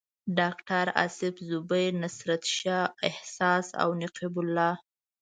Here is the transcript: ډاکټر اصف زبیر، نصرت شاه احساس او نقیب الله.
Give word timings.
ډاکټر 0.39 0.85
اصف 1.05 1.35
زبیر، 1.49 1.91
نصرت 2.03 2.43
شاه 2.57 2.87
احساس 3.09 3.67
او 3.81 3.89
نقیب 4.01 4.33
الله. 4.43 4.73